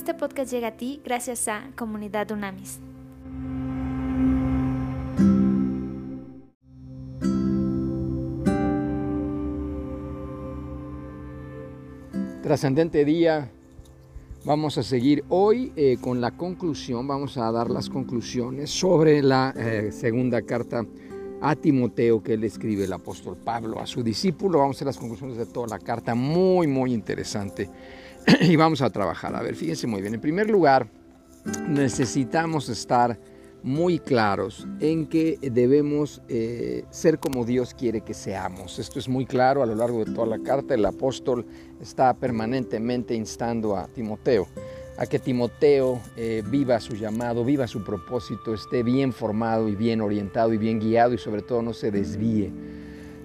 Este 0.00 0.14
podcast 0.14 0.50
llega 0.50 0.68
a 0.68 0.76
ti 0.78 0.98
gracias 1.04 1.46
a 1.46 1.72
Comunidad 1.76 2.30
Unamis. 2.30 2.80
Trascendente 12.42 13.04
día. 13.04 13.50
Vamos 14.46 14.78
a 14.78 14.82
seguir 14.82 15.22
hoy 15.28 15.70
eh, 15.76 15.98
con 16.00 16.22
la 16.22 16.30
conclusión, 16.30 17.06
vamos 17.06 17.36
a 17.36 17.52
dar 17.52 17.68
las 17.68 17.90
conclusiones 17.90 18.70
sobre 18.70 19.22
la 19.22 19.52
eh, 19.54 19.92
segunda 19.92 20.40
carta 20.40 20.82
a 21.42 21.56
Timoteo 21.56 22.22
que 22.22 22.38
le 22.38 22.46
escribe 22.46 22.84
el 22.84 22.92
apóstol 22.94 23.36
Pablo 23.36 23.78
a 23.78 23.86
su 23.86 24.02
discípulo. 24.02 24.60
Vamos 24.60 24.76
a 24.76 24.78
hacer 24.78 24.86
las 24.86 24.98
conclusiones 24.98 25.36
de 25.36 25.44
toda 25.44 25.66
la 25.66 25.78
carta, 25.78 26.14
muy, 26.14 26.66
muy 26.66 26.94
interesante. 26.94 27.68
y 28.40 28.56
vamos 28.56 28.82
a 28.82 28.90
trabajar. 28.90 29.34
A 29.34 29.42
ver, 29.42 29.56
fíjense 29.56 29.86
muy 29.86 30.00
bien. 30.00 30.14
En 30.14 30.20
primer 30.20 30.50
lugar, 30.50 30.88
necesitamos 31.68 32.68
estar 32.68 33.18
muy 33.62 33.98
claros 33.98 34.66
en 34.80 35.06
que 35.06 35.38
debemos 35.42 36.22
eh, 36.28 36.84
ser 36.90 37.18
como 37.18 37.44
Dios 37.44 37.74
quiere 37.74 38.00
que 38.00 38.14
seamos. 38.14 38.78
Esto 38.78 38.98
es 38.98 39.08
muy 39.08 39.26
claro 39.26 39.62
a 39.62 39.66
lo 39.66 39.74
largo 39.74 40.04
de 40.04 40.12
toda 40.12 40.26
la 40.26 40.38
carta. 40.38 40.74
El 40.74 40.84
apóstol 40.86 41.46
está 41.80 42.14
permanentemente 42.14 43.14
instando 43.14 43.76
a 43.76 43.86
Timoteo 43.88 44.48
a 45.00 45.06
que 45.06 45.18
Timoteo 45.18 45.98
eh, 46.14 46.42
viva 46.46 46.78
su 46.78 46.94
llamado, 46.94 47.42
viva 47.42 47.66
su 47.66 47.82
propósito, 47.82 48.52
esté 48.52 48.82
bien 48.82 49.14
formado 49.14 49.66
y 49.66 49.74
bien 49.74 50.02
orientado 50.02 50.52
y 50.52 50.58
bien 50.58 50.78
guiado 50.78 51.14
y 51.14 51.18
sobre 51.18 51.40
todo 51.40 51.62
no 51.62 51.72
se 51.72 51.90
desvíe 51.90 52.52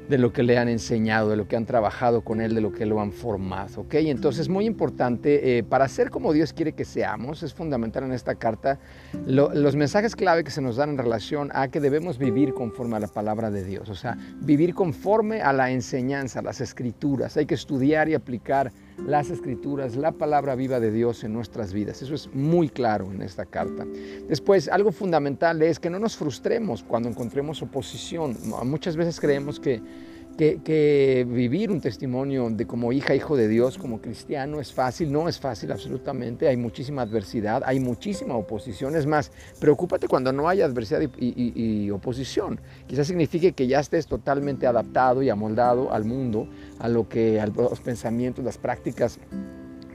de 0.10 0.18
lo 0.18 0.32
que 0.32 0.44
le 0.44 0.58
han 0.58 0.68
enseñado, 0.68 1.30
de 1.30 1.36
lo 1.36 1.48
que 1.48 1.56
han 1.56 1.66
trabajado 1.66 2.22
con 2.22 2.42
él, 2.42 2.56
de 2.56 2.62
lo 2.62 2.72
que 2.72 2.86
lo 2.86 3.02
han 3.02 3.12
formado. 3.12 3.82
¿ok? 3.82 3.96
Entonces 3.96 4.42
es 4.42 4.50
muy 4.50 4.66
importante, 4.66 5.58
eh, 5.58 5.64
para 5.64 5.88
ser 5.88 6.10
como 6.10 6.34
Dios 6.34 6.54
quiere 6.54 6.74
que 6.74 6.86
seamos, 6.86 7.44
es 7.44 7.54
fundamental 7.54 8.04
en 8.04 8.12
esta 8.12 8.36
carta 8.36 8.80
los 9.26 9.76
mensajes 9.76 10.16
clave 10.16 10.44
que 10.44 10.52
se 10.52 10.62
nos 10.62 10.76
dan 10.76 10.92
en 10.92 10.98
relación 10.98 11.50
a 11.54 11.68
que 11.70 11.80
debemos 11.80 12.18
vivir 12.18 12.54
conforme 12.54 12.98
a 12.98 13.00
la 13.00 13.08
palabra 13.08 13.52
de 13.52 13.64
Dios, 13.64 13.90
o 13.90 13.96
sea, 13.96 14.18
vivir 14.42 14.74
conforme 14.74 15.42
a 15.42 15.54
la 15.54 15.72
enseñanza, 15.72 16.40
a 16.40 16.44
las 16.44 16.62
escrituras. 16.62 17.38
Hay 17.38 17.46
que 17.46 17.56
estudiar 17.56 18.10
y 18.10 18.14
aplicar 18.14 18.72
las 19.06 19.30
escrituras, 19.30 19.96
la 19.96 20.12
palabra 20.14 20.56
viva 20.56 20.80
de 20.80 20.92
Dios 20.92 21.24
en 21.24 21.34
nuestras 21.34 21.74
vidas. 21.74 22.02
Eso 22.02 22.16
es 22.16 22.30
muy 22.34 22.70
claro 22.70 23.12
en 23.12 23.22
esta 23.22 23.46
carta. 23.46 23.86
Después, 24.28 24.68
algo 24.70 24.92
fundamental 24.92 25.62
es 25.62 25.80
que 25.80 25.90
no 25.90 26.00
nos 26.00 26.16
frustremos 26.16 26.84
cuando 26.84 27.10
encontremos 27.10 27.62
oposición. 27.62 28.38
Muchas 28.64 28.96
veces 28.96 29.20
creemos 29.20 29.60
que 29.60 29.82
que, 30.38 31.26
vivir 31.28 31.72
un 31.72 31.80
testimonio 31.80 32.50
de 32.50 32.68
como 32.68 32.92
hija, 32.92 33.16
hijo 33.16 33.38
de 33.38 33.48
Dios, 33.48 33.78
como 33.78 34.02
cristiano 34.02 34.60
es 34.60 34.74
fácil, 34.74 35.12
no 35.12 35.30
es 35.30 35.40
fácil 35.40 35.72
absolutamente, 35.72 36.48
hay 36.48 36.58
muchísima 36.58 37.04
adversidad, 37.04 37.64
hay 37.66 37.80
muchísima 37.80 38.36
oposición, 38.36 38.96
es 38.96 39.06
más, 39.06 39.32
preocúpate 39.60 40.08
cuando 40.08 40.34
no 40.34 40.50
haya 40.50 40.66
adversidad 40.66 41.02
y, 41.18 41.90
oposición, 41.92 42.60
quizás 42.88 43.08
signifique 43.08 43.54
que 43.54 43.68
ya 43.68 43.80
estés 43.80 44.08
totalmente 44.08 44.68
adaptado 44.68 45.24
y 45.24 45.30
amoldado 45.30 45.94
al 45.94 46.04
mundo, 46.04 46.48
a 46.80 46.90
lo 46.90 47.08
que, 47.08 47.40
a 47.40 47.48
los 47.48 47.80
pensamientos, 47.80 48.44
las 48.44 48.58
prácticas 48.58 49.20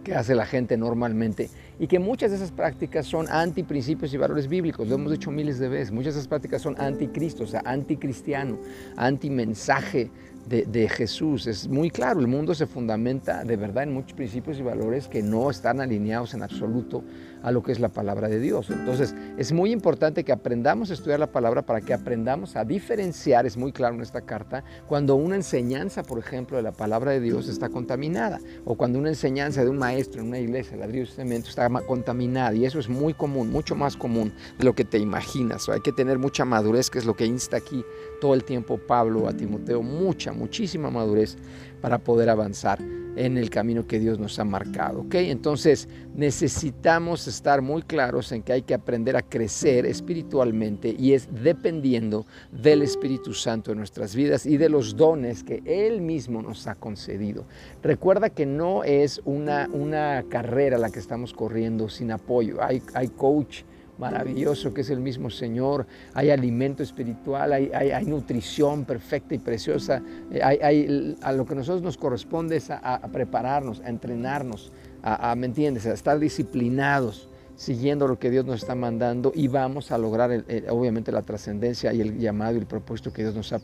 que 0.03 0.15
hace 0.15 0.35
la 0.35 0.47
gente 0.47 0.79
normalmente 0.79 1.51
y 1.81 1.87
que 1.87 1.99
muchas 1.99 2.31
de 2.31 2.37
esas 2.37 2.53
prácticas 2.53 3.07
son 3.07 3.27
antiprincipios 3.31 4.13
y 4.13 4.19
valores 4.19 4.47
bíblicos, 4.47 4.87
lo 4.87 4.97
hemos 4.97 5.11
dicho 5.11 5.31
miles 5.31 5.59
de 5.59 5.71
veces, 5.71 5.91
muchas 5.91 6.13
de 6.13 6.21
esas 6.21 6.29
prácticas 6.29 6.61
son 6.61 6.79
anticristo, 6.79 7.45
o 7.45 7.47
sea, 7.47 7.63
anticristiano, 7.65 8.59
antimensaje 8.97 10.11
de, 10.47 10.89
Jesús. 10.89 11.47
Es 11.47 11.69
muy 11.69 11.91
claro, 11.91 12.21
el 12.21 12.27
mundo 12.27 12.55
se 12.55 12.67
fundamenta 12.67 13.45
de 13.45 13.57
verdad 13.57 13.85
en 13.85 13.95
muchos 13.95 14.15
principios 14.15 14.59
y 14.59 14.63
valores 14.63 15.07
que 15.07 15.23
no 15.23 15.49
están 15.49 15.81
alineados 15.81 16.35
en 16.35 16.43
absoluto 16.43 17.05
a 17.43 17.53
lo 17.53 17.63
que 17.63 17.73
es 17.73 17.79
la 17.79 17.89
palabra 17.89 18.29
de 18.29 18.41
Dios. 18.41 18.69
Entonces, 18.69 19.15
es 19.39 19.53
muy 19.53 19.71
importante 19.71 20.25
que 20.25 20.33
aprendamos 20.33 20.91
a 20.91 20.95
estudiar 20.95 21.21
la 21.21 21.31
palabra 21.31 21.63
para 21.63 21.81
que 21.81 21.95
aprendamos 21.95 22.57
a 22.57 22.65
diferenciar, 22.65 23.47
es 23.47 23.57
muy 23.57 23.73
claro 23.73 23.95
en 23.95 24.03
esta 24.03 24.23
carta, 24.23 24.65
cuando 24.89 25.15
una 25.15 25.37
enseñanza, 25.37 26.03
por 26.03 26.19
ejemplo, 26.19 26.57
de 26.57 26.65
la 26.65 26.73
palabra 26.73 27.13
de 27.13 27.21
Dios 27.21 27.49
está 27.49 27.69
contaminada, 27.69 28.41
o 28.65 28.75
cuando 28.75 28.99
una 28.99 29.09
enseñanza 29.09 29.63
de 29.63 29.71
un 29.71 29.79
maestro 29.79 30.21
en 30.21 30.29
una 30.29 30.39
iglesia, 30.39 30.77
ladrillo 30.77 31.05
y 31.05 31.07
cemento, 31.07 31.49
está 31.49 31.69
contaminada. 31.87 32.55
Y 32.55 32.65
eso 32.65 32.79
es 32.79 32.89
muy 32.89 33.15
común, 33.15 33.51
mucho 33.51 33.75
más 33.75 33.97
común 33.97 34.33
de 34.59 34.65
lo 34.65 34.75
que 34.75 34.85
te 34.85 34.99
imaginas. 34.99 35.69
hay 35.69 35.81
que 35.81 35.93
tener 35.93 36.19
mucha 36.19 36.45
madurez, 36.45 36.91
que 36.91 36.99
es 36.99 37.07
lo 37.07 37.15
que 37.15 37.27
insta 37.27 37.57
aquí 37.57 37.85
todo 38.21 38.35
el 38.35 38.45
tiempo 38.45 38.79
Pablo 38.79 39.29
a 39.29 39.33
Timoteo, 39.33 39.83
mucha, 39.83 40.33
muchísima 40.33 40.91
madurez 40.91 41.37
para 41.81 41.99
poder 41.99 42.29
avanzar 42.29 42.79
en 43.21 43.37
el 43.37 43.51
camino 43.51 43.87
que 43.87 43.99
Dios 43.99 44.19
nos 44.19 44.39
ha 44.39 44.45
marcado. 44.45 45.01
¿ok? 45.03 45.15
Entonces 45.17 45.89
necesitamos 46.15 47.29
estar 47.29 47.61
muy 47.61 47.83
claros 47.83 48.33
en 48.33 48.43
que 48.43 48.53
hay 48.55 48.63
que 48.63 48.75
aprender 48.75 49.17
a 49.17 49.23
crecer 49.23 49.85
espiritualmente 49.85 50.95
y 50.99 51.13
es 51.13 51.29
dependiendo 51.31 52.25
del 52.51 52.83
Espíritu 52.83 53.35
Santo 53.35 53.73
en 53.73 53.79
nuestras 53.79 54.15
vidas 54.15 54.47
y 54.47 54.57
de 54.57 54.71
los 54.71 54.97
dones 54.97 55.45
que 55.45 55.63
Él 55.67 56.01
mismo 56.01 56.41
nos 56.41 56.67
ha 56.67 56.75
concedido. 56.75 57.45
Recuerda 57.83 58.31
que 58.31 58.47
no 58.47 58.85
es 58.85 59.21
una, 59.27 59.69
una 59.73 60.25
carrera 60.29 60.79
la 60.79 60.91
que 60.91 60.99
estamos 60.99 61.35
corriendo 61.35 61.91
sin 61.91 62.13
apoyo. 62.13 62.63
Hay, 62.63 62.83
hay 62.95 63.09
coach 63.09 63.63
maravilloso 64.01 64.75
que 64.75 64.81
es 64.81 64.91
el 64.91 64.99
mismo 64.99 65.31
Señor, 65.31 65.87
hay 66.15 66.31
alimento 66.31 66.83
espiritual, 66.83 67.53
hay, 67.53 67.71
hay, 67.73 68.05
nutrición 68.07 68.85
perfecta 68.85 69.35
y 69.35 69.39
preciosa, 69.39 70.03
eh, 70.33 71.17
a 71.23 71.33
lo 71.33 71.47
que 71.47 71.53
a 71.53 71.57
nosotros 71.57 71.83
nos 71.83 71.97
corresponde 71.97 72.57
es 72.57 72.71
a, 72.71 73.01
prepararnos, 73.13 73.81
a 73.81 73.89
entrenarnos, 73.89 74.73
a, 75.03 75.35
¿me 75.37 75.47
entiendes?, 75.47 75.87
a 75.87 75.93
estar 75.93 76.19
disciplinados 76.19 77.30
siguiendo 77.61 78.09
lo 78.09 78.19
que 78.19 78.31
Dios 78.31 78.47
nos 78.47 78.63
está 78.63 78.75
mandando 78.75 79.33
y 79.35 79.47
vamos 79.47 79.93
a 79.93 79.99
lograr 79.99 80.31
obviamente 80.71 81.13
la 81.13 81.21
trascendencia 81.21 81.93
y 81.93 82.01
el 82.01 82.19
llamado 82.19 82.55
y 82.55 82.59
el 82.61 82.65
propósito 82.65 83.13
que 83.13 83.21
Dios 83.21 83.35
nos 83.35 83.53
ha 83.53 83.61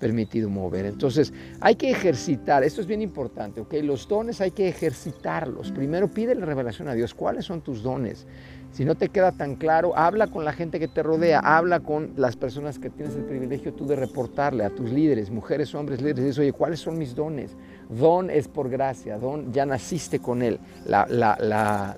permitido 0.00 0.48
mover. 0.48 0.86
Entonces 0.86 1.30
hay 1.60 1.74
que 1.74 1.90
ejercitar, 1.90 2.64
esto 2.64 2.80
es 2.80 2.86
bien 2.86 3.02
importante, 3.02 3.60
¿ok? 3.60 3.74
Los 3.82 4.08
dones 4.08 4.40
hay 4.40 4.52
que 4.52 4.66
ejercitarlos. 4.66 5.72
Primero 5.72 6.08
pide 6.08 6.34
la 6.34 6.46
revelación 6.46 6.88
a 6.88 6.94
Dios, 6.94 7.12
¿cuáles 7.12 7.44
son 7.44 7.60
tus 7.60 7.82
dones? 7.82 8.26
Si 8.72 8.86
no 8.86 8.94
te 8.94 9.10
queda 9.10 9.30
tan 9.30 9.56
claro, 9.56 9.94
habla 9.94 10.28
con 10.28 10.46
la 10.46 10.54
gente 10.54 10.80
que 10.80 10.88
te 10.88 11.02
rodea, 11.02 11.40
habla 11.40 11.80
con 11.80 12.14
las 12.16 12.36
personas 12.36 12.78
que 12.78 12.88
tienes 12.88 13.14
el 13.14 13.24
privilegio 13.24 13.74
tú 13.74 13.86
de 13.86 13.94
reportarle, 13.94 14.64
a 14.64 14.70
tus 14.70 14.90
líderes, 14.90 15.30
mujeres, 15.30 15.74
hombres, 15.74 16.00
líderes. 16.00 16.24
Dices, 16.24 16.38
oye, 16.38 16.52
¿cuáles 16.52 16.80
son 16.80 16.96
mis 16.96 17.14
dones? 17.14 17.54
Don 17.88 18.30
es 18.30 18.48
por 18.48 18.68
gracia, 18.68 19.18
don 19.18 19.52
ya 19.52 19.66
naciste 19.66 20.18
con 20.18 20.42
él. 20.42 20.58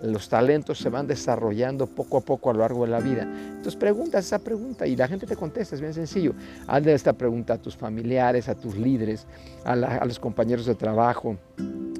los 0.02 0.28
talentos 0.28 0.78
se 0.78 0.88
van 0.88 1.06
desarrollando 1.06 1.86
poco 1.86 2.18
a 2.18 2.20
poco 2.20 2.50
a 2.50 2.52
lo 2.52 2.60
largo 2.60 2.84
de 2.84 2.90
la 2.90 3.00
vida. 3.00 3.22
Entonces 3.22 3.76
preguntas 3.76 4.26
esa 4.26 4.38
pregunta 4.38 4.86
y 4.86 4.96
la 4.96 5.08
gente 5.08 5.26
te 5.26 5.36
contesta, 5.36 5.74
es 5.74 5.80
bien 5.80 5.94
sencillo. 5.94 6.34
Hazle 6.66 6.94
esta 6.94 7.12
pregunta 7.12 7.54
a 7.54 7.58
tus 7.58 7.76
familiares, 7.76 8.48
a 8.48 8.54
tus 8.54 8.76
líderes, 8.76 9.26
a, 9.64 9.72
a 9.72 10.04
los 10.04 10.18
compañeros 10.18 10.66
de 10.66 10.74
trabajo 10.74 11.36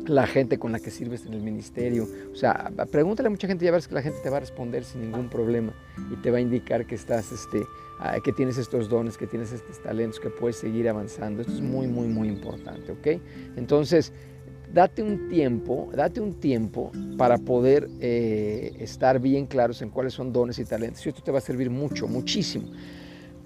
la 0.09 0.27
gente 0.27 0.59
con 0.59 0.73
la 0.73 0.81
que 0.81 0.91
sirves 0.91 1.27
en 1.27 1.35
el 1.35 1.43
ministerio. 1.43 2.07
O 2.33 2.37
sea, 2.37 2.71
pregúntale 2.91 3.29
a 3.29 3.31
mucha 3.31 3.47
gente, 3.47 3.65
ya 3.65 3.71
verás 3.71 3.89
que 3.89 3.95
la 3.95 4.03
gente 4.03 4.19
te 4.23 4.31
va 4.31 4.39
a 4.39 4.41
responder 4.41 4.85
sin 4.85 5.03
ningún 5.03 5.29
problema 5.29 5.73
y 6.13 6.17
te 6.17 6.31
va 6.31 6.39
a 6.39 6.41
indicar 6.41 6.87
que 6.87 6.95
estás, 6.95 7.33
este, 7.33 7.63
ah, 7.99 8.19
que 8.23 8.33
tienes 8.33 8.59
estos 8.59 8.89
dones, 8.89 9.17
que 9.17 9.27
tienes 9.27 9.53
estos 9.53 9.83
talentos, 9.83 10.21
que 10.21 10.31
puedes 10.31 10.57
seguir 10.57 10.89
avanzando. 10.89 11.43
Esto 11.43 11.53
es 11.53 11.61
muy, 11.61 11.87
muy, 11.87 12.09
muy 12.09 12.29
importante, 12.29 12.93
¿ok? 12.93 13.21
Entonces, 13.57 14.13
date 14.73 15.03
un 15.03 15.29
tiempo, 15.29 15.91
date 15.95 16.21
un 16.21 16.35
tiempo 16.35 16.93
para 17.17 17.39
poder 17.39 17.89
eh, 18.01 18.77
estar 18.81 19.21
bien 19.21 19.47
claros 19.47 19.83
en 19.83 19.91
cuáles 19.91 20.15
son 20.15 20.33
dones 20.33 20.59
y 20.59 20.65
talentos. 20.65 21.05
Y 21.07 21.09
esto 21.09 21.23
te 21.23 21.31
va 21.31 21.39
a 21.39 21.43
servir 21.43 21.71
mucho, 21.71 22.07
muchísimo 22.07 22.69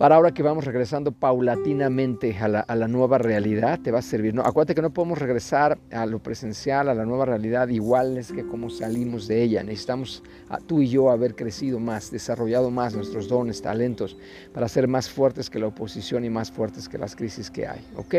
para 0.00 0.14
ahora 0.14 0.32
que 0.32 0.42
vamos 0.42 0.64
regresando 0.64 1.12
paulatinamente 1.12 2.34
a 2.38 2.48
la, 2.48 2.88
nueva 2.88 3.18
realidad, 3.18 3.78
te 3.80 3.90
va 3.90 3.98
a 3.98 4.02
servir. 4.02 4.34
Acuérdate 4.42 4.74
que 4.74 4.80
no 4.80 4.94
podemos 4.94 5.18
regresar 5.18 5.78
a 5.92 6.06
lo 6.06 6.20
presencial, 6.20 6.88
a 6.88 6.94
la 6.94 7.04
nueva 7.04 7.26
realidad, 7.26 7.68
iguales 7.68 8.32
que 8.32 8.46
como 8.46 8.70
salimos 8.70 9.28
de 9.28 9.42
ella. 9.42 9.62
Necesitamos 9.62 10.22
a, 10.48 10.56
tú 10.56 10.80
y 10.80 10.88
yo 10.88 11.10
haber 11.10 11.34
crecido 11.34 11.78
más, 11.78 12.10
desarrollado 12.10 12.70
más 12.70 12.94
nuestros 12.94 13.28
dones, 13.28 13.60
talentos, 13.60 14.16
para 14.54 14.68
ser 14.68 14.88
más 14.88 15.10
fuertes 15.10 15.50
que 15.50 15.58
la 15.58 15.66
oposición 15.66 16.24
y 16.24 16.30
más 16.30 16.50
fuertes 16.50 16.88
que 16.88 16.96
las 16.96 17.14
crisis 17.14 17.50
que 17.50 17.66
hay. 17.66 17.86
¿Ok? 17.94 18.14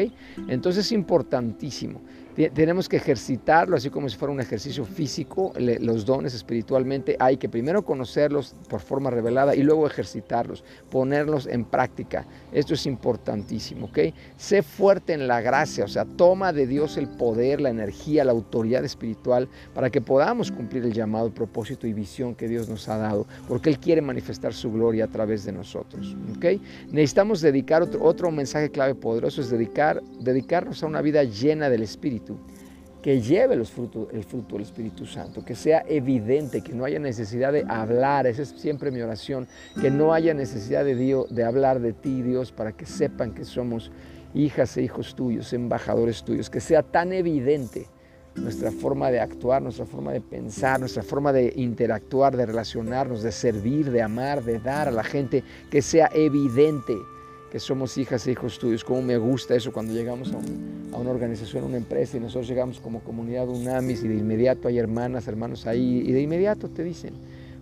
Entonces 0.49 0.85
es 0.85 0.91
importantísimo 0.91 1.99
tenemos 2.53 2.87
que 2.87 2.97
ejercitarlo, 2.97 3.75
así 3.75 3.89
como 3.89 4.07
si 4.07 4.17
fuera 4.17 4.33
un 4.33 4.39
ejercicio 4.39 4.85
físico, 4.85 5.53
los 5.57 6.05
dones 6.05 6.33
espiritualmente 6.33 7.17
hay 7.19 7.37
que 7.37 7.49
primero 7.49 7.83
conocerlos 7.83 8.55
por 8.69 8.79
forma 8.79 9.09
revelada 9.09 9.55
y 9.55 9.63
luego 9.63 9.85
ejercitarlos, 9.85 10.63
ponerlos 10.89 11.47
en 11.47 11.65
práctica. 11.65 12.25
Esto 12.51 12.73
es 12.73 12.85
importantísimo, 12.85 13.87
¿ok? 13.87 13.99
Sé 14.37 14.63
fuerte 14.63 15.13
en 15.13 15.27
la 15.27 15.41
gracia, 15.41 15.85
o 15.85 15.87
sea, 15.87 16.05
toma 16.05 16.53
de 16.53 16.67
Dios 16.67 16.97
el 16.97 17.07
poder, 17.07 17.59
la 17.59 17.69
energía, 17.69 18.23
la 18.23 18.31
autoridad 18.31 18.85
espiritual 18.85 19.49
para 19.73 19.89
que 19.89 20.01
podamos 20.01 20.51
cumplir 20.51 20.83
el 20.83 20.93
llamado, 20.93 21.33
propósito 21.33 21.87
y 21.87 21.93
visión 21.93 22.35
que 22.35 22.47
Dios 22.47 22.69
nos 22.69 22.87
ha 22.87 22.97
dado, 22.97 23.27
porque 23.47 23.69
Él 23.69 23.79
quiere 23.79 24.01
manifestar 24.01 24.53
su 24.53 24.71
gloria 24.71 25.05
a 25.05 25.07
través 25.07 25.43
de 25.45 25.51
nosotros, 25.51 26.15
¿ok? 26.35 26.61
Necesitamos 26.91 27.41
dedicar 27.41 27.81
otro, 27.81 28.03
otro 28.03 28.31
mensaje 28.31 28.69
clave 28.69 28.95
poderoso, 28.95 29.41
es 29.41 29.49
dedicar, 29.49 30.01
dedicarnos 30.19 30.81
a 30.83 30.87
una 30.87 31.01
vida 31.01 31.23
llena 31.23 31.69
del 31.69 31.83
Espíritu 31.83 32.20
que 33.01 33.19
lleve 33.19 33.55
los 33.55 33.71
frutos, 33.71 34.07
el 34.13 34.23
fruto 34.23 34.55
del 34.55 34.63
Espíritu 34.63 35.05
Santo, 35.05 35.43
que 35.43 35.55
sea 35.55 35.83
evidente, 35.87 36.61
que 36.61 36.73
no 36.73 36.85
haya 36.85 36.99
necesidad 36.99 37.51
de 37.51 37.65
hablar, 37.67 38.27
esa 38.27 38.43
es 38.43 38.49
siempre 38.49 38.91
mi 38.91 39.01
oración, 39.01 39.47
que 39.79 39.89
no 39.89 40.13
haya 40.13 40.33
necesidad 40.33 40.85
de, 40.85 40.95
Dios, 40.95 41.33
de 41.33 41.43
hablar 41.43 41.79
de 41.79 41.93
ti, 41.93 42.21
Dios, 42.21 42.51
para 42.51 42.73
que 42.73 42.85
sepan 42.85 43.33
que 43.33 43.43
somos 43.43 43.91
hijas 44.33 44.77
e 44.77 44.83
hijos 44.83 45.15
tuyos, 45.15 45.51
embajadores 45.53 46.23
tuyos, 46.23 46.49
que 46.49 46.59
sea 46.59 46.83
tan 46.83 47.11
evidente 47.11 47.87
nuestra 48.35 48.71
forma 48.71 49.11
de 49.11 49.19
actuar, 49.19 49.61
nuestra 49.61 49.85
forma 49.85 50.13
de 50.13 50.21
pensar, 50.21 50.79
nuestra 50.79 51.03
forma 51.03 51.33
de 51.33 51.51
interactuar, 51.55 52.37
de 52.37 52.45
relacionarnos, 52.45 53.23
de 53.23 53.31
servir, 53.31 53.91
de 53.91 54.01
amar, 54.01 54.43
de 54.43 54.59
dar 54.59 54.87
a 54.87 54.91
la 54.91 55.03
gente, 55.03 55.43
que 55.69 55.81
sea 55.81 56.09
evidente 56.13 56.95
que 57.51 57.59
somos 57.59 57.97
hijas 57.97 58.25
e 58.25 58.31
hijos 58.31 58.57
tuyos. 58.57 58.83
Como 58.83 59.01
me 59.01 59.17
gusta 59.17 59.53
eso 59.53 59.73
cuando 59.73 59.93
llegamos 59.93 60.31
a, 60.31 60.97
una 60.97 61.11
organización, 61.11 61.65
a 61.65 61.67
una 61.67 61.77
empresa 61.77 62.15
y 62.15 62.21
nosotros 62.21 62.47
llegamos 62.47 62.79
como 62.79 63.01
comunidad 63.01 63.49
UNAMIS 63.49 64.05
y 64.05 64.07
de 64.07 64.15
inmediato 64.15 64.69
hay 64.69 64.79
hermanas, 64.79 65.27
hermanos 65.27 65.67
ahí 65.67 66.03
y 66.05 66.11
de 66.13 66.21
inmediato 66.21 66.69
te 66.69 66.81
dicen, 66.81 67.13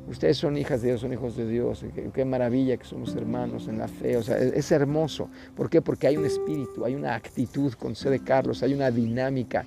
ustedes 0.07 0.37
son 0.37 0.57
hijas 0.57 0.83
de 0.83 0.89
Dios, 0.89 1.01
son 1.01 1.11
hijos 1.11 1.35
de 1.35 1.47
Dios, 1.47 1.83
qué, 2.13 2.23
maravilla 2.23 2.77
que 2.77 2.85
somos 2.85 3.15
hermanos 3.15 3.67
en 3.67 3.79
la 3.79 3.87
fe, 3.87 4.15
o 4.15 4.21
sea, 4.21 4.37
es, 4.37 4.71
hermoso. 4.71 5.27
¿Por 5.55 5.71
qué? 5.71 5.81
Porque 5.81 6.05
hay 6.05 6.17
un 6.17 6.25
espíritu, 6.25 6.85
hay 6.85 6.93
una 6.93 7.15
actitud 7.15 7.73
con 7.73 7.95
C 7.95 8.11
de 8.11 8.19
Carlos, 8.19 8.61
hay 8.61 8.75
una 8.75 8.91
dinámica 8.91 9.65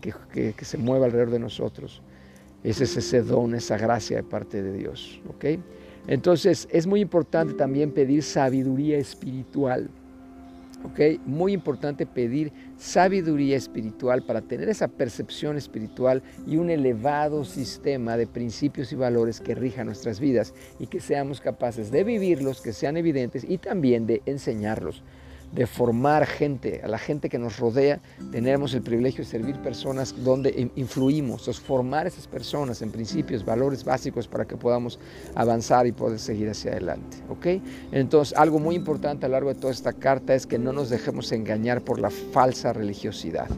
que, 0.00 0.52
que 0.52 0.64
se 0.64 0.78
mueva 0.78 1.06
alrededor 1.06 1.30
de 1.30 1.40
nosotros. 1.40 2.00
Ese 2.62 2.84
es 2.84 2.96
ese 2.96 3.22
don, 3.22 3.56
esa 3.56 3.76
gracia 3.76 4.18
de 4.18 4.22
parte 4.22 4.62
de 4.62 4.72
Dios, 4.72 5.20
¿ok? 5.28 5.44
Entonces 6.06 6.68
es 6.70 6.86
muy 6.86 7.00
importante 7.00 7.54
también 7.54 7.92
pedir 7.92 8.22
sabiduría 8.22 8.98
espiritual. 8.98 9.88
¿ok? 10.84 11.18
Muy 11.24 11.52
importante 11.52 12.04
pedir 12.04 12.52
sabiduría 12.76 13.56
espiritual 13.56 14.22
para 14.22 14.42
tener 14.42 14.68
esa 14.68 14.88
percepción 14.88 15.56
espiritual 15.56 16.22
y 16.46 16.58
un 16.58 16.68
elevado 16.68 17.44
sistema 17.44 18.18
de 18.18 18.26
principios 18.26 18.92
y 18.92 18.96
valores 18.96 19.40
que 19.40 19.54
rijan 19.54 19.86
nuestras 19.86 20.20
vidas 20.20 20.52
y 20.78 20.86
que 20.86 21.00
seamos 21.00 21.40
capaces 21.40 21.90
de 21.90 22.04
vivirlos, 22.04 22.60
que 22.60 22.74
sean 22.74 22.98
evidentes 22.98 23.44
y 23.48 23.56
también 23.56 24.06
de 24.06 24.20
enseñarlos 24.26 25.02
de 25.54 25.66
formar 25.66 26.26
gente, 26.26 26.80
a 26.82 26.88
la 26.88 26.98
gente 26.98 27.28
que 27.28 27.38
nos 27.38 27.58
rodea, 27.58 28.00
tenemos 28.32 28.74
el 28.74 28.82
privilegio 28.82 29.24
de 29.24 29.30
servir 29.30 29.56
personas 29.60 30.14
donde 30.24 30.70
influimos, 30.74 31.46
es 31.46 31.60
formar 31.60 32.06
esas 32.06 32.26
personas 32.26 32.82
en 32.82 32.90
principios, 32.90 33.44
valores 33.44 33.84
básicos 33.84 34.26
para 34.26 34.44
que 34.46 34.56
podamos 34.56 34.98
avanzar 35.34 35.86
y 35.86 35.92
poder 35.92 36.18
seguir 36.18 36.50
hacia 36.50 36.72
adelante. 36.72 37.18
¿ok? 37.28 37.46
Entonces, 37.92 38.36
algo 38.36 38.58
muy 38.58 38.74
importante 38.74 39.26
a 39.26 39.28
lo 39.28 39.34
largo 39.34 39.54
de 39.54 39.60
toda 39.60 39.72
esta 39.72 39.92
carta 39.92 40.34
es 40.34 40.46
que 40.46 40.58
no 40.58 40.72
nos 40.72 40.90
dejemos 40.90 41.30
engañar 41.30 41.82
por 41.82 42.00
la 42.00 42.10
falsa 42.10 42.72
religiosidad. 42.72 43.48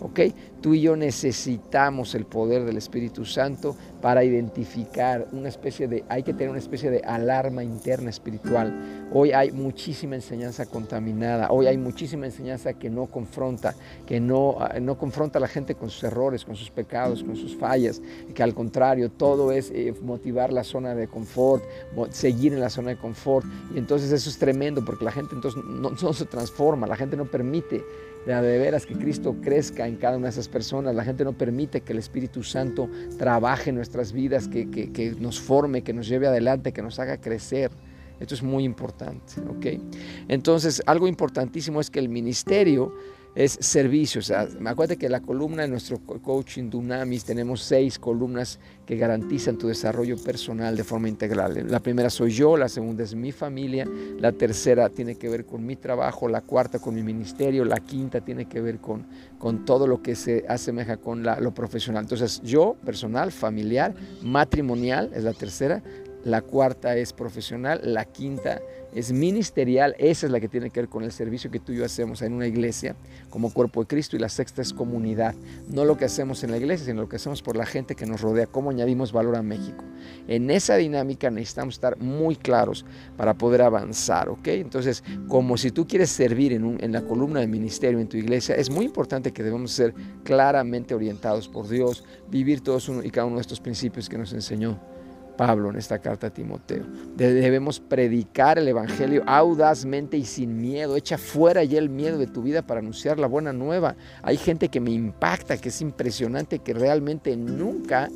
¿ok? 0.00 0.20
Tú 0.60 0.74
y 0.74 0.82
yo 0.82 0.96
necesitamos 0.96 2.14
el 2.14 2.26
poder 2.26 2.64
del 2.64 2.76
Espíritu 2.76 3.24
Santo 3.24 3.76
para 4.06 4.22
identificar 4.22 5.26
una 5.32 5.48
especie 5.48 5.88
de, 5.88 6.04
hay 6.08 6.22
que 6.22 6.32
tener 6.32 6.50
una 6.50 6.60
especie 6.60 6.92
de 6.92 7.00
alarma 7.00 7.64
interna 7.64 8.08
espiritual. 8.08 9.08
Hoy 9.12 9.32
hay 9.32 9.50
muchísima 9.50 10.14
enseñanza 10.14 10.64
contaminada, 10.66 11.50
hoy 11.50 11.66
hay 11.66 11.76
muchísima 11.76 12.26
enseñanza 12.26 12.74
que 12.74 12.88
no 12.88 13.06
confronta, 13.06 13.74
que 14.06 14.20
no, 14.20 14.58
ah, 14.60 14.78
no 14.80 14.96
confronta 14.96 15.40
a 15.40 15.40
la 15.40 15.48
gente 15.48 15.74
con 15.74 15.90
sus 15.90 16.04
errores, 16.04 16.44
con 16.44 16.54
sus 16.54 16.70
pecados, 16.70 17.24
con 17.24 17.34
sus 17.34 17.56
fallas, 17.56 18.00
que 18.32 18.44
al 18.44 18.54
contrario, 18.54 19.10
todo 19.10 19.50
es 19.50 19.72
eh, 19.74 19.92
motivar 20.00 20.52
la 20.52 20.62
zona 20.62 20.94
de 20.94 21.08
confort, 21.08 21.64
seguir 22.10 22.52
en 22.52 22.60
la 22.60 22.70
zona 22.70 22.90
de 22.90 22.98
confort. 22.98 23.44
Y 23.74 23.78
entonces 23.78 24.12
eso 24.12 24.30
es 24.30 24.38
tremendo 24.38 24.84
porque 24.84 25.04
la 25.04 25.10
gente 25.10 25.34
entonces 25.34 25.60
no, 25.64 25.90
no 25.90 26.12
se 26.12 26.26
transforma, 26.26 26.86
la 26.86 26.94
gente 26.94 27.16
no 27.16 27.24
permite 27.24 27.82
de 28.26 28.58
veras 28.58 28.84
que 28.84 28.94
Cristo 28.94 29.36
crezca 29.40 29.86
en 29.86 29.96
cada 29.96 30.16
una 30.16 30.26
de 30.26 30.30
esas 30.30 30.48
personas. 30.48 30.94
La 30.94 31.04
gente 31.04 31.24
no 31.24 31.32
permite 31.32 31.80
que 31.80 31.92
el 31.92 31.98
Espíritu 31.98 32.42
Santo 32.42 32.90
trabaje 33.18 33.70
en 33.70 33.76
nuestras 33.76 34.12
vidas, 34.12 34.48
que, 34.48 34.68
que, 34.68 35.14
nos 35.20 35.40
forme, 35.40 35.82
que 35.82 35.92
nos 35.92 36.08
lleve 36.08 36.26
adelante, 36.26 36.72
que 36.72 36.82
nos 36.82 36.98
haga 36.98 37.20
crecer. 37.20 37.70
Esto 38.18 38.34
es 38.34 38.42
muy 38.42 38.64
importante, 38.64 39.34
¿ok? 39.48 39.80
Entonces, 40.26 40.82
algo 40.86 41.06
importantísimo 41.06 41.80
es 41.80 41.90
que 41.90 42.00
el 42.00 42.08
ministerio 42.08 42.94
es 43.36 43.58
servicio. 43.60 44.20
O 44.20 44.22
sea, 44.22 44.48
acuerdo 44.64 44.96
que 44.96 45.10
la 45.10 45.20
columna 45.20 45.62
de 45.62 45.68
nuestro 45.68 45.98
coaching 45.98 46.70
Dunamis 46.70 47.24
tenemos 47.24 47.60
seis 47.62 47.98
columnas 47.98 48.58
que 48.86 48.96
garantizan 48.96 49.58
tu 49.58 49.68
desarrollo 49.68 50.16
personal 50.16 50.74
de 50.74 50.82
forma 50.82 51.08
integral. 51.08 51.66
La 51.68 51.80
primera 51.80 52.08
soy 52.08 52.30
yo, 52.30 52.56
la 52.56 52.68
segunda 52.68 53.04
es 53.04 53.14
mi 53.14 53.32
familia, 53.32 53.86
la 54.18 54.32
tercera 54.32 54.88
tiene 54.88 55.16
que 55.16 55.28
ver 55.28 55.44
con 55.44 55.66
mi 55.66 55.76
trabajo, 55.76 56.28
la 56.28 56.40
cuarta 56.40 56.78
con 56.78 56.94
mi 56.94 57.02
ministerio, 57.02 57.66
la 57.66 57.78
quinta 57.78 58.22
tiene 58.22 58.46
que 58.46 58.60
ver 58.60 58.78
con, 58.78 59.06
con 59.38 59.66
todo 59.66 59.86
lo 59.86 60.02
que 60.02 60.14
se 60.14 60.46
asemeja 60.48 60.96
con 60.96 61.22
lo 61.22 61.52
profesional. 61.52 62.04
Entonces 62.04 62.40
yo, 62.42 62.76
personal, 62.86 63.32
familiar, 63.32 63.94
matrimonial 64.22 65.10
es 65.14 65.24
la 65.24 65.34
tercera, 65.34 65.82
la 66.24 66.40
cuarta 66.40 66.96
es 66.96 67.12
profesional, 67.12 67.80
la 67.84 68.06
quinta 68.06 68.60
es 68.96 69.12
ministerial, 69.12 69.94
esa 69.98 70.24
es 70.24 70.32
la 70.32 70.40
que 70.40 70.48
tiene 70.48 70.70
que 70.70 70.80
ver 70.80 70.88
con 70.88 71.04
el 71.04 71.12
servicio 71.12 71.50
que 71.50 71.60
tú 71.60 71.72
y 71.72 71.76
yo 71.76 71.84
hacemos 71.84 72.22
en 72.22 72.32
una 72.32 72.46
iglesia 72.46 72.96
como 73.28 73.52
cuerpo 73.52 73.82
de 73.82 73.88
Cristo 73.88 74.16
y 74.16 74.18
la 74.18 74.30
sexta 74.30 74.62
es 74.62 74.72
comunidad, 74.72 75.34
no 75.68 75.84
lo 75.84 75.98
que 75.98 76.06
hacemos 76.06 76.42
en 76.44 76.50
la 76.50 76.56
iglesia, 76.56 76.86
sino 76.86 77.02
lo 77.02 77.08
que 77.08 77.16
hacemos 77.16 77.42
por 77.42 77.56
la 77.56 77.66
gente 77.66 77.94
que 77.94 78.06
nos 78.06 78.22
rodea, 78.22 78.46
cómo 78.46 78.70
añadimos 78.70 79.12
valor 79.12 79.36
a 79.36 79.42
México. 79.42 79.84
En 80.28 80.50
esa 80.50 80.76
dinámica 80.76 81.30
necesitamos 81.30 81.74
estar 81.74 81.98
muy 81.98 82.36
claros 82.36 82.86
para 83.18 83.34
poder 83.34 83.60
avanzar, 83.60 84.30
¿ok? 84.30 84.48
Entonces, 84.48 85.04
como 85.28 85.58
si 85.58 85.72
tú 85.72 85.86
quieres 85.86 86.08
servir 86.08 86.54
en, 86.54 86.92
la 86.92 87.02
columna 87.02 87.40
del 87.40 87.50
ministerio 87.50 88.00
en 88.00 88.08
tu 88.08 88.16
iglesia, 88.16 88.54
es 88.54 88.70
muy 88.70 88.86
importante 88.86 89.30
que 89.30 89.42
debemos 89.42 89.72
ser 89.72 89.92
claramente 90.24 90.94
orientados 90.94 91.48
por 91.48 91.68
Dios, 91.68 92.02
vivir 92.30 92.62
todos 92.62 92.88
uno 92.88 93.04
y 93.04 93.10
cada 93.10 93.26
uno 93.26 93.36
de 93.36 93.42
estos 93.42 93.60
principios 93.60 94.08
que 94.08 94.16
nos 94.16 94.32
enseñó 94.32 94.95
Pablo 95.36 95.70
en 95.70 95.76
esta 95.76 95.98
carta 95.98 96.28
a 96.28 96.30
Timoteo. 96.30 96.84
Debemos 97.16 97.80
predicar 97.80 98.58
el 98.58 98.68
Evangelio 98.68 99.22
audazmente 99.26 100.16
y 100.16 100.24
sin 100.24 100.60
miedo. 100.60 100.96
Echa 100.96 101.18
fuera 101.18 101.62
ya 101.64 101.78
el 101.78 101.88
miedo 101.88 102.18
de 102.18 102.26
tu 102.26 102.42
vida 102.42 102.62
para 102.62 102.80
anunciar 102.80 103.18
la 103.18 103.26
buena 103.26 103.52
nueva. 103.52 103.96
Hay 104.22 104.36
gente 104.36 104.68
que 104.68 104.80
me 104.80 104.90
impacta, 104.90 105.56
que 105.56 105.68
es 105.68 105.80
impresionante, 105.80 106.60
que 106.60 106.74
realmente 106.74 107.36
nunca 107.36 108.08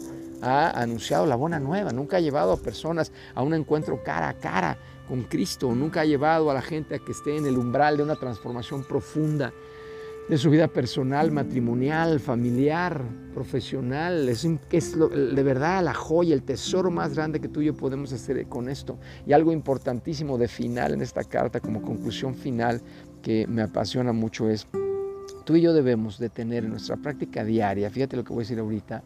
ha 0.43 0.70
anunciado 0.70 1.26
la 1.26 1.37
buena 1.37 1.61
nueva, 1.61 1.93
nunca 1.93 2.17
ha 2.17 2.20
llevado 2.20 2.52
a 2.52 2.56
personas 2.56 3.12
a 3.34 3.43
un 3.43 3.55
encuentro 3.55 4.02
cara 4.02 4.31
a 4.31 4.34
cara 4.34 4.78
con 5.06 5.25
Cristo, 5.25 5.75
nunca 5.75 6.02
ha 6.02 6.05
llevado 6.05 6.50
a 6.50 6.55
la 6.55 6.62
gente 6.62 6.94
a 6.94 6.99
que 6.99 7.12
esté 7.12 7.37
en 7.37 7.46
el 7.46 7.58
umbral 7.58 7.96
de 7.96 8.05
una 8.05 8.17
transformación 8.17 8.84
profunda 8.84 9.52
de 10.31 10.38
su 10.38 10.49
vida 10.49 10.69
personal, 10.69 11.32
matrimonial, 11.32 12.21
familiar, 12.21 13.05
profesional. 13.34 14.29
Es, 14.29 14.46
es 14.70 14.96
de 14.96 15.43
verdad 15.43 15.82
la 15.82 15.93
joya, 15.93 16.34
el 16.34 16.44
tesoro 16.44 16.89
más 16.89 17.17
grande 17.17 17.41
que 17.41 17.49
tú 17.49 17.63
y 17.63 17.65
yo 17.65 17.75
podemos 17.75 18.13
hacer 18.13 18.46
con 18.46 18.69
esto. 18.69 18.96
Y 19.27 19.32
algo 19.32 19.51
importantísimo 19.51 20.39
de 20.39 20.46
final 20.46 20.93
en 20.94 21.03
esta 21.03 21.25
carta, 21.25 21.58
como 21.58 21.82
conclusión 21.82 22.37
final, 22.37 22.81
que 23.22 23.44
me 23.49 23.63
apasiona 23.63 24.13
mucho 24.13 24.49
es, 24.49 24.69
tú 25.44 25.56
y 25.56 25.63
yo 25.63 25.72
debemos 25.72 26.20
de 26.20 26.29
tener 26.29 26.63
en 26.63 26.70
nuestra 26.70 26.96
práctica 26.96 27.43
diaria, 27.43 27.91
fíjate 27.91 28.17
lo 28.17 28.22
que 28.22 28.32
voy 28.32 28.43
a 28.43 28.44
decir 28.44 28.60
ahorita, 28.60 29.03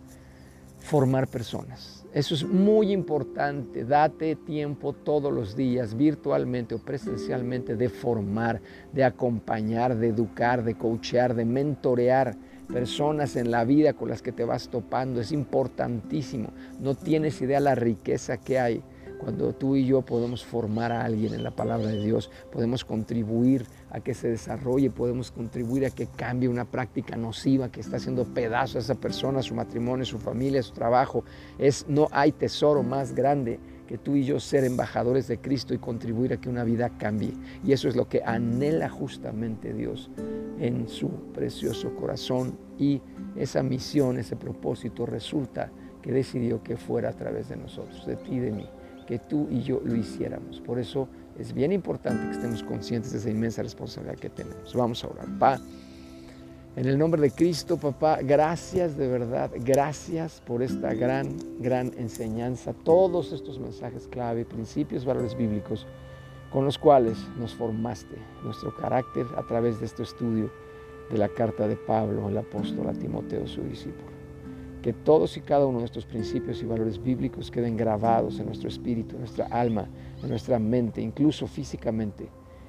formar 0.85 1.27
personas 1.27 2.05
eso 2.15 2.37
es 2.37 2.45
muy 2.45 2.93
importante. 2.93 3.85
Date 3.85 4.37
tiempo 4.37 4.93
todos 4.93 5.33
los 5.33 5.57
días, 5.57 5.97
virtualmente 5.97 6.77
o 6.77 6.79
presencialmente, 6.79 7.75
de 7.75 7.89
formar, 7.89 8.61
de 8.93 9.03
acompañar, 9.03 9.97
de 9.97 10.09
educar, 10.09 10.63
de 10.63 10.77
coachear, 10.77 11.35
de 11.35 11.45
mentorear 11.45 12.37
personas 12.73 13.35
en 13.35 13.51
la 13.51 13.65
vida 13.65 13.95
con 13.95 14.09
las 14.09 14.23
que 14.23 14.31
te 14.31 14.45
vas 14.45 14.69
topando. 14.69 15.21
Es 15.21 15.33
importantísimo. 15.33 16.51
No 16.79 16.95
tienes 16.95 17.43
idea 17.43 17.59
la 17.59 17.75
riqueza 17.75 18.37
que 18.37 18.61
hay 18.61 18.83
cuando 19.19 19.53
tú 19.55 19.77
y 19.77 19.87
yo 19.87 20.03
podemos 20.03 20.45
formar 20.45 20.93
a 20.93 21.05
alguien 21.05 21.35
en 21.35 21.43
la 21.43 21.51
palabra 21.51 21.89
de 21.89 22.05
Dios, 22.05 22.31
podemos 22.53 22.85
contribuir 22.85 23.67
a 23.91 24.01
que 24.01 24.15
se 24.15 24.29
desarrolle, 24.29 24.91
podemos 24.91 25.31
contribuir 25.31 25.87
a 25.87 25.91
que 25.91 26.07
cambie 26.07 26.49
una 26.49 26.65
práctica 26.65 27.17
nociva 27.17 27.71
que 27.71 27.81
está 27.81 27.97
haciendo 27.97 28.25
pedazos 28.25 28.77
a 28.77 28.79
esa 28.81 28.95
persona, 28.95 29.43
su 29.43 29.55
matrimonio, 29.55 30.05
su 30.05 30.19
familia, 30.19 30.63
su 30.63 30.73
trabajo. 30.73 31.25
Es, 31.59 31.87
no 31.89 32.09
hay 32.11 32.33
tesoro 32.33 32.83
más 32.83 33.15
grande 33.15 33.59
que 33.87 33.99
tú 33.99 34.17
y 34.17 34.25
yo 34.25 34.41
ser 34.41 34.65
embajadores 34.65 35.29
de 35.29 35.39
Cristo 35.39 35.75
y 35.75 35.79
contribuir 35.79 36.33
a 36.33 36.37
que 36.39 36.49
una 36.49 36.65
vida 36.65 36.91
cambie. 36.99 37.35
Y 37.65 37.73
eso 37.73 37.89
es 37.89 37.97
lo 37.97 38.09
que 38.09 38.23
anhela 38.25 38.89
justamente 38.89 39.73
Dios 39.73 40.11
en 40.59 40.89
su 40.89 41.11
precioso 41.33 41.95
corazón 41.95 42.59
y 42.79 43.01
esa 43.37 43.63
misión, 43.63 44.19
ese 44.19 44.37
propósito 44.37 45.07
resulta 45.07 45.71
que 46.03 46.13
decidió 46.13 46.63
que 46.63 46.77
fuera 46.77 47.11
a 47.11 47.13
través 47.15 47.49
de 47.49 47.57
nosotros, 47.57 48.07
de 48.07 48.17
ti 48.17 48.35
y 48.35 48.41
de 48.41 48.53
mí 48.53 48.69
que 49.07 49.19
tú 49.19 49.49
y 49.51 49.63
yo 49.63 49.81
lo 49.85 49.97
hiciéramos. 49.97 50.61
Por 50.61 50.79
eso 50.79 51.09
es 51.39 51.53
bien 51.53 51.73
importante 51.73 52.27
que 52.27 52.33
estemos 52.33 52.63
conscientes 52.63 53.13
de 53.13 53.19
esa 53.19 53.31
inmensa 53.31 53.63
responsabilidad 53.63 54.17
que 54.17 54.31
tenemos. 54.31 54.75
Vamos 54.75 55.03
a 55.05 55.09
orar. 55.09 55.27
Pa, 55.39 55.61
en 56.77 56.87
el 56.87 56.99
nombre 56.99 57.21
de 57.21 57.31
Cristo, 57.31 57.77
papá, 57.77 58.19
gracias 58.21 58.97
de 58.97 59.07
verdad, 59.07 59.51
gracias 59.61 60.43
por 60.45 60.61
esta 60.61 60.93
gran, 60.93 61.37
gran 61.61 61.93
enseñanza, 61.97 62.73
todos 62.73 63.33
estos 63.33 63.61
mensajes 63.61 64.09
clave, 64.09 64.45
principios, 64.45 65.05
valores 65.05 65.37
bíblicos 65.37 65.87
con 66.53 66.65
los 66.65 66.77
cuales 66.79 67.17
nos 67.39 67.55
formaste 67.55 68.17
nuestro 68.43 68.75
carácter 68.77 69.27
a 69.37 69.43
través 69.45 69.79
de 69.79 69.87
este 69.87 70.03
estudio 70.03 70.51
de 71.11 71.19
la 71.19 71.29
carta 71.29 71.69
de 71.69 71.77
Pablo, 71.77 72.29
el 72.29 72.39
apóstol 72.39 72.89
a 72.89 72.93
Timoteo, 72.93 73.47
su 73.47 73.63
discípulo. 73.63 74.14
Que 74.85 74.93
todos 74.93 75.35
y 75.39 75.41
cada 75.41 75.65
uno 75.65 75.79
de 75.79 75.87
estos 75.87 76.05
principios 76.05 76.61
y 76.61 76.67
valores 76.67 77.03
bíblicos 77.03 77.51
queden 77.51 77.75
grabados 77.75 78.39
en 78.39 78.45
nuestro 78.45 78.69
espíritu, 78.69 79.15
en 79.15 79.21
nuestra 79.21 79.47
alma, 79.47 79.89
en 80.23 80.29
nuestra 80.29 80.59
mente, 80.59 81.01
incluso 81.01 81.47
físicamente. 81.47 82.29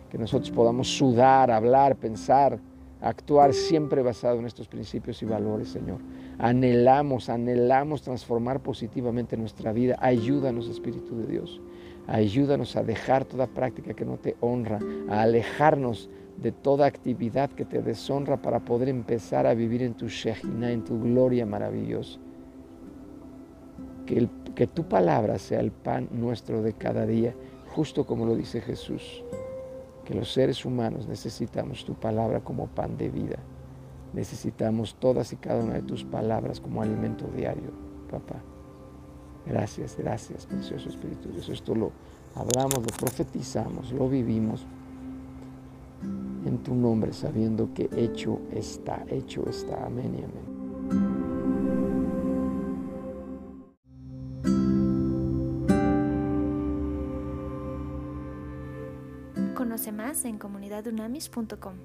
Que 0.10 0.18
nosotros 0.18 0.50
podamos 0.50 0.88
sudar, 0.88 1.52
hablar, 1.52 1.98
pensar, 1.98 2.58
actuar 3.02 3.54
siempre 3.54 4.02
basado 4.02 4.40
en 4.40 4.46
estos 4.46 4.70
principios 4.70 5.22
y 5.24 5.26
valores, 5.26 5.68
Señor. 5.68 6.00
Anhelamos, 6.38 7.28
anhelamos 7.28 8.02
transformar 8.02 8.62
positivamente 8.62 9.36
nuestra 9.36 9.74
vida. 9.74 9.98
Ayúdanos, 10.00 10.70
Espíritu 10.70 11.18
de 11.18 11.28
Dios. 11.28 11.60
Ayúdanos 12.08 12.78
a 12.78 12.84
dejar 12.84 13.26
toda 13.26 13.48
práctica 13.48 13.94
que 13.94 14.06
no 14.06 14.16
te 14.16 14.38
honra, 14.40 14.80
a 15.10 15.24
alejarnos 15.24 16.10
de 16.38 16.52
toda 16.52 16.86
actividad 16.86 17.50
que 17.50 17.66
te 17.66 17.82
deshonra 17.82 18.42
para 18.42 18.60
poder 18.60 18.90
empezar 18.90 19.48
a 19.48 19.54
vivir 19.54 19.82
en 19.84 19.94
tu 19.94 20.08
Shekhinah, 20.08 20.72
en 20.72 20.84
tu 20.84 21.00
gloria 21.02 21.46
maravillosa. 21.46 22.20
Que, 24.06 24.68
tu 24.68 24.88
palabra 24.88 25.40
sea 25.40 25.60
el 25.60 25.72
pan 25.72 26.08
nuestro 26.12 26.62
de 26.62 26.74
cada 26.74 27.06
día, 27.06 27.34
justo 27.74 28.06
como 28.06 28.26
lo 28.26 28.36
dice 28.36 28.62
Jesús. 28.62 29.24
Que 30.06 30.14
los 30.14 30.32
seres 30.32 30.66
humanos 30.66 31.08
necesitamos 31.08 31.84
tu 31.84 31.96
palabra 31.96 32.42
como 32.42 32.68
pan 32.68 32.98
de 32.98 33.10
vida. 33.10 33.38
Necesitamos 34.14 34.96
todas 34.96 35.34
y 35.34 35.38
cada 35.38 35.64
una 35.64 35.74
de 35.74 35.82
tus 35.82 36.04
palabras 36.04 36.60
como 36.60 36.82
alimento 36.82 37.26
diario, 37.36 37.72
papá. 38.10 38.42
Gracias, 39.46 39.98
gracias, 39.98 40.46
precioso 40.46 40.90
Espíritu 40.90 41.30
Dios. 41.30 41.50
Esto 41.50 41.76
lo 41.76 41.92
hablamos, 42.36 42.80
lo 42.80 42.98
profetizamos, 42.98 43.92
lo 43.92 44.08
vivimos 44.08 44.66
tu 46.66 46.74
nombre, 46.74 47.14
sabiendo 47.14 47.74
que 47.74 47.88
hecho 47.96 48.42
está, 48.52 49.06
hecho 49.08 49.48
está. 49.48 49.86
Amén 49.86 50.16
y 50.16 50.24
amén. 50.24 50.56
Conoce 59.56 59.92
más 59.92 60.26
en 60.26 60.40
comunidadunamis.com. 60.40 61.76